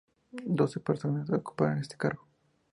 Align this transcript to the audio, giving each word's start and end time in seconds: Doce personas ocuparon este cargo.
Doce 0.31 0.79
personas 0.79 1.29
ocuparon 1.29 1.77
este 1.77 1.95
cargo. 1.95 2.25